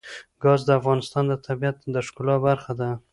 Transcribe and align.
ګاز 0.43 0.61
د 0.65 0.69
افغانستان 0.79 1.23
د 1.27 1.33
طبیعت 1.47 1.77
د 1.93 1.95
ښکلا 2.07 2.35
برخه 2.45 2.71
ده. 2.79 2.89